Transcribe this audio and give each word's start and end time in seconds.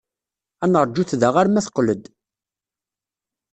Ad 0.63 0.69
neṛjut 0.71 1.11
da 1.21 1.29
arma 1.41 1.61
teqqel-d. 1.65 2.03